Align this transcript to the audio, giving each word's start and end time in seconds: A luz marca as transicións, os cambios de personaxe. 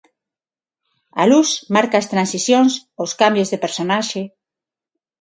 A 1.21 1.23
luz 1.31 1.49
marca 1.75 1.95
as 1.99 2.09
transicións, 2.13 2.73
os 3.03 3.11
cambios 3.21 3.49
de 3.49 3.61
personaxe. 3.65 4.21